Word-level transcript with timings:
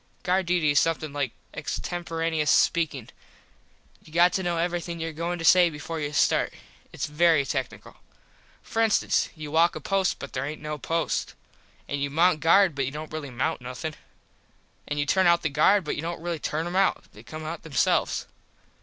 Guard 0.23 0.47
duty 0.47 0.71
is 0.71 0.79
something 0.79 1.13
like 1.13 1.31
extemperaneus 1.53 2.49
speakin. 2.49 3.11
You 4.03 4.11
got 4.11 4.33
to 4.33 4.41
know 4.41 4.57
everything 4.57 4.99
your 4.99 5.13
goin 5.13 5.37
to 5.37 5.45
say 5.45 5.69
before 5.69 5.99
you 5.99 6.11
start. 6.11 6.55
Its 6.91 7.05
very 7.05 7.45
tecknickle. 7.45 7.97
For 8.63 8.81
instance 8.81 9.29
you 9.35 9.51
walk 9.51 9.75
a 9.75 9.79
post 9.79 10.17
but 10.17 10.33
there 10.33 10.43
aint 10.43 10.59
no 10.59 10.79
post. 10.79 11.35
An 11.87 11.99
you 11.99 12.09
mount 12.09 12.39
guard 12.39 12.73
but 12.73 12.85
you 12.85 12.89
dont 12.91 13.13
really 13.13 13.29
mount 13.29 13.61
nothin. 13.61 13.93
An 14.87 14.97
you 14.97 15.05
turn 15.05 15.27
out 15.27 15.43
the 15.43 15.49
guard 15.49 15.83
but 15.83 15.95
you 15.95 16.01
dont 16.01 16.19
really 16.19 16.39
turn 16.39 16.65
em 16.65 16.75
out. 16.75 17.03
They 17.13 17.21
come 17.21 17.45
out 17.45 17.61
them 17.61 17.73
selves. 17.73 18.25